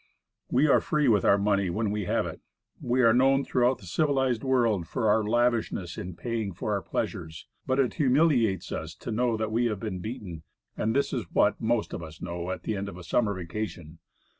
[0.49, 2.41] We are free with our money when we have it.
[2.81, 7.45] We are known throughout the civilized world for our lavishness in paying for our pleasures;
[7.67, 10.41] but it humiliates us to know we have been beaten,
[10.75, 13.03] and this is what the most of us do know at the end of a
[13.03, 13.99] summer vacation.